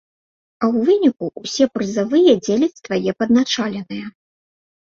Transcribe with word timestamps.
А 0.61 0.63
ў 0.73 0.77
выніку 0.87 1.25
ўсе 1.43 1.67
прызавыя 1.75 2.33
дзеляць 2.47 2.81
твае 2.89 3.11
падначаленыя! 3.21 4.05